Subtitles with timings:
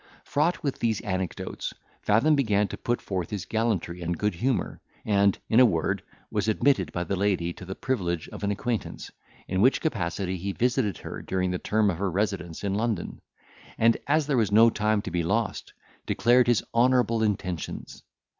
[0.23, 5.37] Fraught with these anecdotes, Fathom began to put forth his gallantry and good humour, and,
[5.47, 9.11] in a word, was admitted by the lady to the privilege of an acquaintance,
[9.47, 13.21] in which capacity he visited her during the term of her residence in London;
[13.77, 15.71] and, as there was no time to be lost,
[16.07, 18.01] declared his honourable intentions.